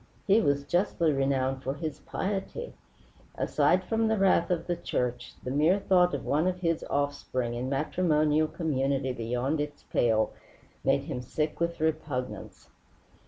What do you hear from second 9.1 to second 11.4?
beyond its pale made him